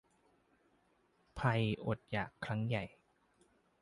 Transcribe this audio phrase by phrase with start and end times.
[1.39, 2.83] ภัยอดอยาก ครั้งใหญ่